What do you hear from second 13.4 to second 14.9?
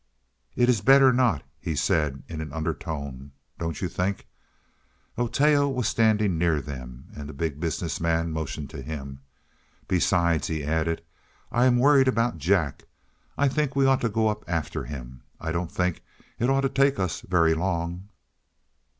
think we ought to go up after